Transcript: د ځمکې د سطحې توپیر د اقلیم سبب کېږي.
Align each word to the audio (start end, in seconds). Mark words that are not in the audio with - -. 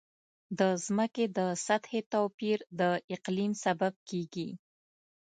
د 0.59 0.61
ځمکې 0.85 1.25
د 1.37 1.39
سطحې 1.65 2.01
توپیر 2.13 2.57
د 2.79 2.81
اقلیم 3.15 3.51
سبب 3.65 3.93
کېږي. 4.09 4.49